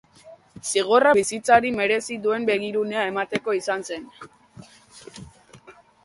[0.67, 4.09] Zigorra bizitzari merezi duen begirunea emateko izan zen.